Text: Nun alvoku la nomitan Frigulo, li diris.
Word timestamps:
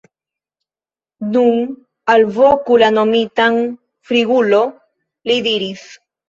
Nun 1.35 1.67
alvoku 2.13 2.79
la 2.85 2.89
nomitan 2.95 3.61
Frigulo, 4.11 4.63
li 5.33 5.39
diris. 5.51 5.87